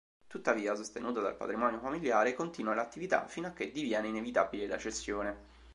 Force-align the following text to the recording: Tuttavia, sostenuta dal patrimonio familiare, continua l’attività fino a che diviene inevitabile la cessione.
Tuttavia, 0.25 0.73
sostenuta 0.73 1.19
dal 1.21 1.35
patrimonio 1.35 1.77
familiare, 1.79 2.33
continua 2.33 2.73
l’attività 2.73 3.27
fino 3.27 3.45
a 3.45 3.51
che 3.53 3.69
diviene 3.69 4.07
inevitabile 4.07 4.65
la 4.65 4.79
cessione. 4.79 5.37